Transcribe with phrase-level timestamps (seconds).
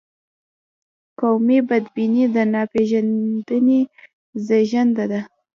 [1.19, 3.79] قومي بدبیني د ناپېژندنې
[4.45, 5.19] زیږنده ده.